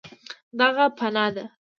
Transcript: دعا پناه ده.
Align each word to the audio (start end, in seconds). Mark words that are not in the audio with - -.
دعا 0.59 0.85
پناه 0.97 1.25
ده. 1.35 1.43